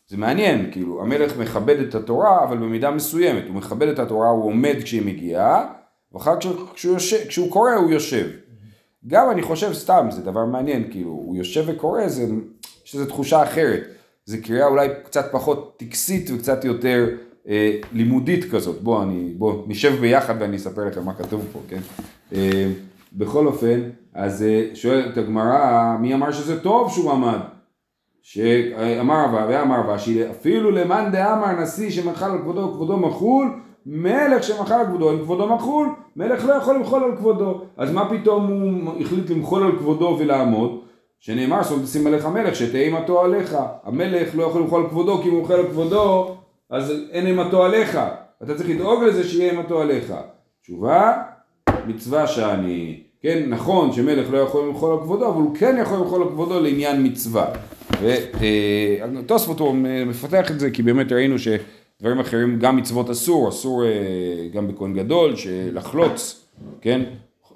[0.09, 4.45] זה מעניין, כאילו, המלך מכבד את התורה, אבל במידה מסוימת, הוא מכבד את התורה, הוא
[4.45, 5.67] עומד כשהיא מגיעה,
[6.13, 6.35] ואחר
[6.75, 8.29] כשהוא, יושב, כשהוא קורא הוא יושב.
[9.07, 12.27] גם אני חושב סתם, זה דבר מעניין, כאילו, הוא יושב וקורא, זה,
[12.87, 13.83] יש לזה תחושה אחרת.
[14.25, 17.09] זה קריאה אולי קצת פחות טקסית וקצת יותר
[17.49, 18.83] אה, לימודית כזאת.
[18.83, 21.81] בוא, אני, בוא, נשב ביחד ואני אספר לכם מה כתוב פה, כן?
[22.33, 22.67] אה,
[23.13, 23.81] בכל אופן,
[24.15, 27.39] אז אה, שואלת הגמרא, מי אמר שזה טוב שהוא עמד?
[28.23, 34.75] שאמר רבא, ואמר רבא, שאפילו למאן דאמר נשיא שמחל על כבודו כבודו מחול, מלך שמחל
[34.75, 37.61] על כבודו אין כבודו מחול, מלך לא יכול למחול על כבודו.
[37.77, 40.81] אז מה פתאום הוא החליט למחול על כבודו ולעמוד?
[41.21, 43.57] שנאמר, שום תשים עליך מלך, שתהא אימתו עליך.
[43.85, 46.37] המלך לא יכול למחול על כבודו, כי אם הוא מוחל על כבודו,
[46.71, 47.99] אז אין אימתו עליך.
[48.43, 50.15] אתה צריך לדאוג לזה שיהיה אימתו עליך.
[50.63, 51.23] תשובה,
[51.87, 56.23] מצווה שאני, כן, נכון שמלך לא יכול למחול על כבודו, אבל הוא כן יכול למחול
[56.23, 57.47] על כבודו לעניין מצווה.
[59.21, 59.75] ותוספות הוא
[60.07, 63.91] מפתח את זה, כי באמת ראינו שדברים אחרים, גם מצוות אסור, אסור אה,
[64.53, 66.47] גם בכהן גדול, שלחלוץ,
[66.81, 67.03] כן?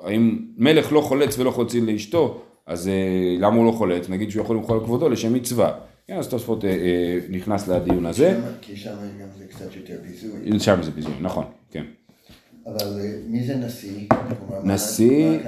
[0.04, 4.08] האם מלך לא חולץ ולא חולצין לאשתו, אז אה, למה הוא לא חולץ?
[4.08, 5.72] נגיד שהוא יכול למחול על כבודו לשם מצווה.
[6.06, 10.60] כן, אז תוספות אה, אה, נכנס לדיון הזה, כי שם גם זה קצת יותר ביזוי.
[10.60, 11.84] שם זה ביזוי, נכון, כן.
[12.66, 14.08] אבל אה, מי זה נשיא?
[14.64, 15.38] נשיא?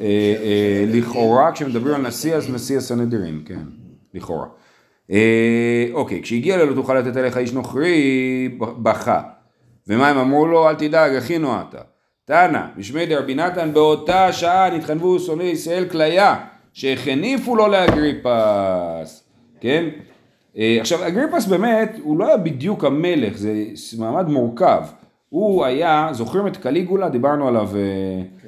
[0.00, 3.62] אה, אה, לכאורה כשמדברים על נשיא אז נשיא הסנהדרין, כן,
[4.14, 4.46] לכאורה.
[5.10, 9.22] אה, אוקיי, כשהגיע אליו תוכל לתת עליך איש נוכרי, בכה.
[9.86, 10.68] ומה הם אמרו לו?
[10.68, 11.78] אל תדאג, אחינו אתה.
[12.24, 16.36] תנא, בשמי דרבי נתן, באותה שעה נתחנבו שונאי ישראל כליה,
[16.72, 19.24] שהחניפו לו לאגריפס,
[19.60, 19.88] כן?
[20.56, 23.52] עכשיו, אגריפס באמת, הוא לא היה בדיוק המלך, זה
[23.98, 24.82] מעמד מורכב.
[25.28, 27.08] הוא היה, זוכרים את קליגולה?
[27.08, 27.80] דיברנו עליו אה,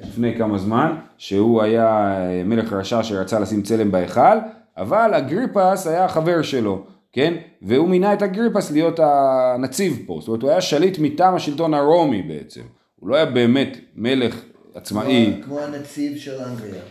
[0.03, 4.37] לפני כמה זמן, שהוא היה אה, מלך רשע שרצה לשים צלם בהיכל,
[4.77, 7.33] אבל אגריפס היה חבר שלו, כן?
[7.61, 12.21] והוא מינה את אגריפס להיות הנציב פה, זאת אומרת הוא היה שליט מטעם השלטון הרומי
[12.21, 12.61] בעצם,
[12.99, 14.41] הוא לא היה באמת מלך
[14.75, 15.33] עצמאי.
[15.35, 16.81] כמו- כמו הנציב של אנגליה.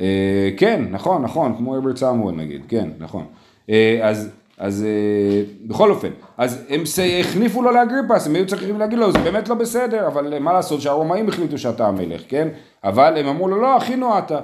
[0.00, 3.24] אה, כן, נכון, נכון, כמו הרברט סמואל נגיד, כן, נכון.
[3.70, 6.82] אה, אז אז אה, בכל אופן, אז הם
[7.20, 10.52] החליפו לו לאגריפס, הם היו צריכים להגיד לו, זה באמת לא בסדר, אבל אה, מה
[10.52, 12.48] לעשות שהרומאים החליטו שאתה המלך, כן?
[12.84, 14.40] אבל הם אמרו לו, לא, אחינו אתה.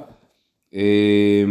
[0.75, 1.45] אה,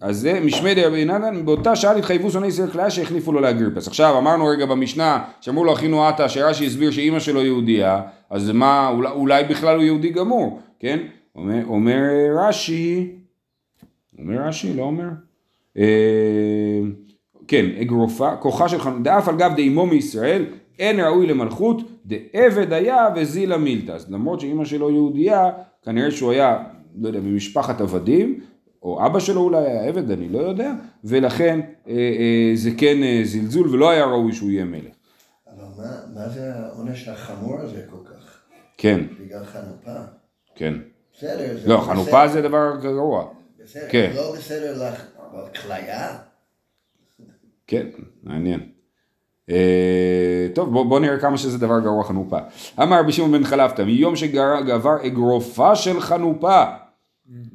[0.00, 3.88] אז זה משמי דרבי נתן, באותה שעה התחייבו שונאי ישראל כליה שהחליפו לו לאגריפס.
[3.88, 8.88] עכשיו אמרנו רגע במשנה, שאמרו לו אחינו עטה, שרש"י הסביר שאימא שלו יהודייה, אז מה,
[8.88, 10.98] אולי, אולי בכלל הוא יהודי גמור, כן?
[11.36, 12.02] אומר, אומר
[12.36, 13.12] רש"י,
[14.18, 15.08] אומר רש"י, לא אומר?
[15.78, 16.80] אה,
[17.48, 20.44] כן, אגרופה, כוחה של חנוכה, דאף על גב דאמו מישראל,
[20.78, 23.92] אין ראוי למלכות, דעבד היה וזילה מילתא.
[23.92, 25.50] אז למרות שאימא שלו יהודייה,
[25.82, 26.58] כנראה שהוא היה,
[27.00, 28.40] לא יודע, במשפחת עבדים,
[28.82, 30.72] או אבא שלו אולי היה עבד, אני לא יודע,
[31.04, 34.94] ולכן אה, אה, זה כן אה, זלזול ולא היה ראוי שהוא יהיה מלך.
[35.46, 38.38] אבל מה, מה זה העונש החמור הזה כל כך?
[38.76, 40.00] כן, בגלל חנופה?
[40.54, 40.74] כן.
[41.16, 41.56] בסדר.
[41.62, 41.92] זה לא, בסדר.
[41.92, 43.24] חנופה זה דבר גרוע.
[43.64, 44.12] בסדר, כן.
[44.14, 46.18] לא בסדר לך, אבל כליה?
[47.66, 47.86] כן,
[48.22, 48.60] מעניין.
[49.50, 52.38] אה, טוב, בוא, בוא נראה כמה שזה דבר גרוע חנופה.
[52.82, 56.64] אמר רבי שמעון בן חלפתא, מיום שגבר אגרופה של חנופה.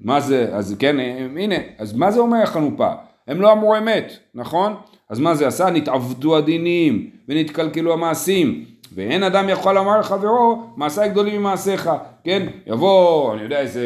[0.02, 2.90] מה זה, אז כן, אה, הנה, אז מה זה אומר חנופה?
[3.28, 4.76] הם לא אמרו אמת, נכון?
[5.10, 5.70] אז מה זה עשה?
[5.70, 8.66] נתעבדו הדינים ונתקלקלו המעשים.
[8.96, 11.90] ואין אדם יכול לומר לחברו, מעשיי גדולים ממעשיך,
[12.24, 12.48] כן?
[12.68, 13.86] יבוא, אני יודע, איזה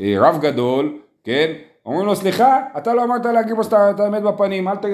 [0.00, 1.52] אה, רב גדול, כן?
[1.86, 4.84] אומרים לו, סליחה, אתה לא אמרת להגיד פה את האמת בפנים, אל ת...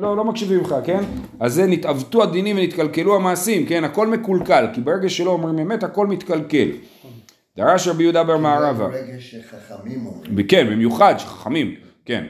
[0.00, 1.00] לא, לא מקשיבים לך, כן?
[1.40, 3.84] אז זה נתעוותו הדינים ונתקלקלו המעשים, כן?
[3.84, 6.68] הכל מקולקל, כי ברגע שלא אומרים אמת, הכל מתקלקל.
[7.56, 8.88] דרש רבי יהודה בר מערבה.
[8.88, 10.46] ברגע שחכמים אומרים.
[10.46, 12.24] כן, במיוחד שחכמים, כן.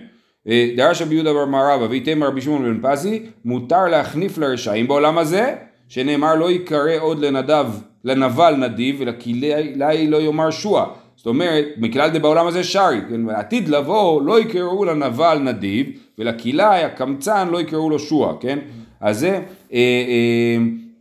[0.48, 5.18] אה, דרש רבי יהודה בר מערבה וייתם רבי שמעון בן פזי, מותר להחניף לרשעים בעולם
[5.18, 5.54] הזה,
[5.88, 7.66] שנאמר לא ייקרא עוד לנדב,
[8.04, 10.86] לנבל נדיב, ולכלי לא יאמר שועה.
[11.24, 15.86] זאת אומרת, מכלל דה בעולם הזה שרי, כן, בעתיד לבוא לא יקראו לנבל נדיב,
[16.18, 18.58] ולכלאי הקמצן לא יקראו לו שועה, כן?
[19.00, 19.40] אז זה,
[19.72, 20.56] אה, אה,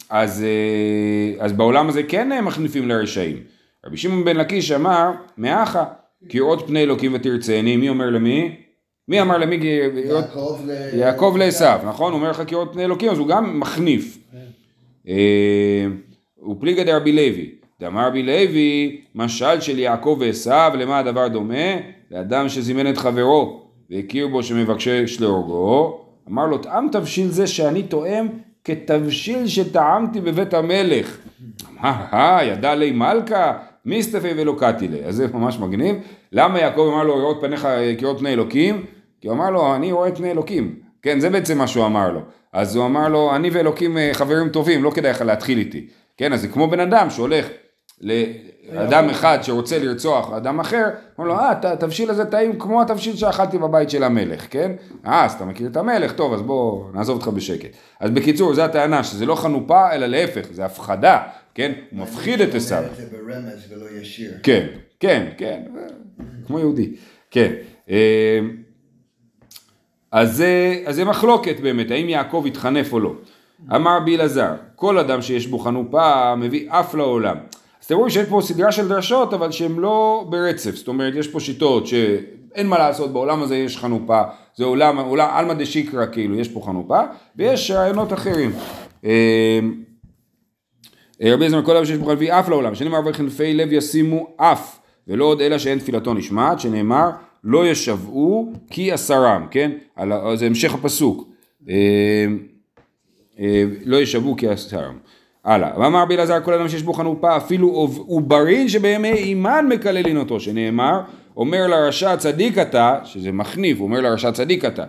[0.10, 3.38] אז, אה, אז בעולם הזה כן הם מחניפים לרשעים.
[3.86, 5.84] רבי שמעון בן לקיש אמר, מאחה,
[6.30, 8.56] כראות פני אלוקים ותרצני, מי אומר למי?
[9.08, 9.60] מי אמר למי?
[10.94, 12.12] יעקב לעשו, נכון?
[12.12, 14.18] הוא אומר לך כראות פני אלוקים, אז הוא גם מחניף.
[15.08, 15.86] אה,
[16.52, 17.52] ופליגא דרבי לוי,
[17.84, 21.76] דאמר רבי לוי, משל של יעקב ועשו, למה הדבר דומה?
[22.12, 28.28] לאדם שזימן את חברו והכיר בו שמבקש להורגו, אמר לו, טעם תבשיל זה שאני טועם
[28.64, 31.18] כתבשיל שטעמתי בבית המלך.
[31.72, 33.54] אמר, אה, ידע לי מלכה,
[33.86, 35.06] מיסטפי ולא קטי לי.
[35.06, 35.96] אז זה ממש מגניב.
[36.32, 37.68] למה יעקב אמר לו, ראות פניך
[37.98, 38.86] כראות פני אלוקים?
[39.22, 40.76] כי הוא אמר לו, אני רואה פני אלוקים.
[41.02, 42.20] כן, זה בעצם מה שהוא אמר לו.
[42.54, 45.88] אז הוא אמר לו, אני ואלוקים אה, חברים טובים, לא כדאי לך להתחיל איתי.
[46.18, 47.48] כן, אז זה כמו בן אדם שהולך
[48.02, 50.86] לאדם אחד שרוצה לרצוח אדם אחר,
[51.18, 54.72] אומר לו, אה, הת- התבשיל הזה טעים כמו התבשיל שאכלתי בבית של המלך, כן?
[55.06, 57.70] אה, אז אתה מכיר את המלך, טוב, אז בוא נעזוב אותך בשקט.
[58.00, 61.22] אז בקיצור, זו הטענה, שזה לא חנופה, אלא להפך, זה הפחדה,
[61.56, 61.72] כן?
[61.92, 62.84] הוא מפחיד את עשיו.
[62.98, 64.32] זה ברמז ולא ישיר.
[64.44, 64.68] כן,
[65.00, 65.62] כן, כן,
[66.48, 66.92] כמו יהודי,
[67.32, 67.52] כן.
[67.90, 68.40] אה,
[70.12, 73.14] אז זה, אז זה מחלוקת באמת, האם יעקב התחנף או לא.
[73.76, 77.38] אמר רבי אלעזר, כל אדם שיש בו חנופה מביא אף לעולם.
[77.84, 81.28] אז אתם רואים שיש פה סדרה של דרשות, אבל שהן לא ברצף, זאת אומרת, יש
[81.28, 84.22] פה שיטות שאין מה לעשות, בעולם הזה יש חנופה,
[84.56, 87.02] זה עולם, עולם עלמא דשיקרא כאילו, יש פה חנופה,
[87.36, 88.52] ויש רעיונות אחרים.
[89.06, 89.60] אה,
[91.22, 95.26] רבי אליעזר כל אדם שיש בו חלפי אף לעולם, שנאמר וחלפי לב ישימו אף, ולא
[95.26, 97.10] עוד אלא שאין תפילתו נשמעת, שנאמר
[97.44, 99.72] לא ישבעו כי עשרם, כן?
[99.96, 101.28] על זה המשך הפסוק.
[101.70, 101.76] אה,
[103.40, 104.98] אה, לא ישבעו כי עשרם.
[105.46, 110.18] הלאה, ואמר רבי אלעזר כל אדם שיש בו חנופה אפילו עוב- עוברין שבימי אימן מקללין
[110.18, 111.00] אותו, שנאמר
[111.38, 114.84] אומר לרשע צדיק אתה, שזה מחניף, אומר לרשע צדיק אתה,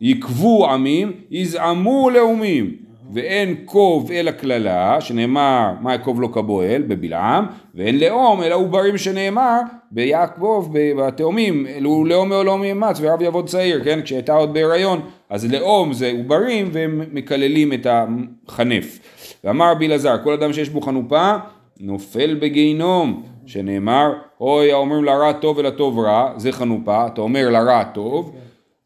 [0.00, 2.72] יקבו עמים, יזעמו לאומים,
[3.12, 9.60] ואין קוב אלא קללה, שנאמר מה יקוב לא כבועל בבלעם, ואין לאום אלא עוברים שנאמר
[9.90, 15.92] ביעקב בתאומים, אלו לאום מעולם יאמץ ורב יעבוד צעיר, כן, כשהייתה עוד בהיריון, אז לאום
[15.92, 18.98] זה עוברים והם מקללים את החנף.
[19.44, 21.32] ואמר רבי אלעזר, כל אדם שיש בו חנופה,
[21.80, 28.36] נופל בגיהינום, שנאמר, אוי האומרים לרע טוב ולטוב רע, זה חנופה, אתה אומר לרע טוב,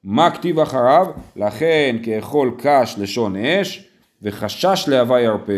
[0.04, 1.06] מה כתיב אחריו?
[1.36, 3.87] לכן כאכול קש לשון אש,
[4.22, 5.52] וחשש להווה ירפה,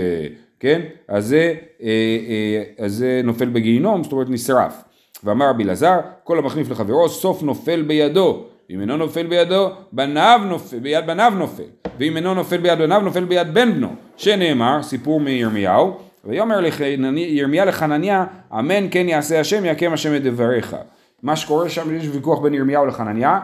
[0.60, 0.80] כן?
[1.08, 1.88] אז זה, אה,
[2.28, 4.82] אה, אז זה נופל בגיהינום, זאת אומרת נשרף.
[5.24, 8.44] ואמר רבי אלעזר, כל המחניף לחברו, סוף נופל בידו.
[8.70, 11.62] אם אינו נופל בידו, בניו נופל, ביד בניו נופל.
[11.98, 13.88] ואם אינו נופל ביד בניו, נופל ביד בן בנו.
[14.16, 16.60] שנאמר, סיפור מירמיהו, ויאמר
[17.16, 18.24] ירמיה לחנניה,
[18.58, 20.76] אמן כן יעשה השם, יקם השם את דבריך.
[21.22, 23.40] מה שקורה שם, יש ויכוח בין ירמיהו לחנניה,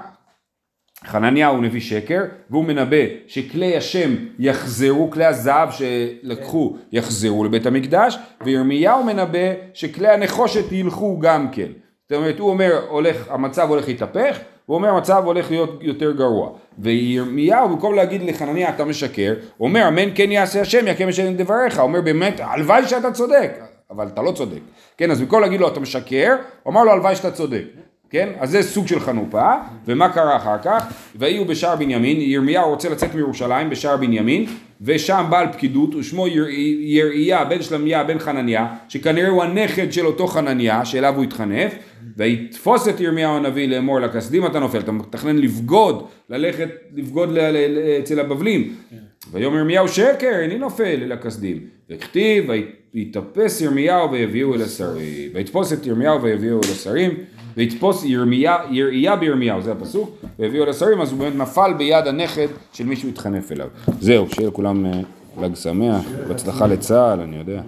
[1.06, 8.18] חנניה הוא נביא שקר, והוא מנבא שכלי השם יחזרו, כלי הזהב שלקחו יחזרו לבית המקדש,
[8.44, 11.68] וירמיהו מנבא שכלי הנחושת ילכו גם כן.
[12.08, 16.50] זאת אומרת, הוא אומר, הולך, המצב הולך להתהפך, הוא אומר, המצב הולך להיות יותר גרוע.
[16.78, 21.78] וירמיהו, במקום להגיד לחנניה, אתה משקר, הוא אומר, אמן כן יעשה השם, יקם השם דבריך.
[21.78, 23.50] הוא אומר, באמת, הלוואי שאתה צודק,
[23.90, 24.60] אבל אתה לא צודק.
[24.96, 27.64] כן, אז במקום להגיד לו, אתה משקר, הוא אמר לו, הלוואי שאתה צודק.
[28.10, 28.28] כן?
[28.38, 29.52] אז זה סוג של חנופה,
[29.86, 30.84] ומה קרה אחר כך?
[31.16, 34.46] ויהיו בשער בנימין, ירמיהו רוצה לצאת מירושלים בשער בנימין,
[34.80, 36.48] ושם בעל פקידות, ושמו יר-
[36.80, 41.74] יראיה בן שלמיה בן חנניה, שכנראה הוא הנכד של אותו חנניה, שאליו הוא התחנף,
[42.16, 47.56] ויתפוס את ירמיהו הנביא לאמור לכסדים אתה נופל, אתה מתכנן לבגוד, ללכת לבגוד ל- ל-
[47.78, 48.74] ל- אצל הבבלים.
[49.32, 51.58] ויאמר ירמיהו שקר, איני נופל אל הכסדים.
[51.90, 52.50] וכתיב,
[52.96, 55.30] ויתאפס ירמיהו ויביאו אל השרים.
[55.34, 57.10] ויתפוס את ירמיהו ויביאו אל השרים.
[57.56, 62.46] ויתפוס ירמיה, יראיה בירמיהו, זה הפסוק, והביאו אל השרים, אז הוא באמת נפל ביד הנכד
[62.72, 63.68] של מי שהוא התחנף אליו.
[64.00, 65.00] זהו, שיהיה לכולם אה,
[65.40, 67.60] חג שמח, בהצלחה לצה"ל, אני יודע.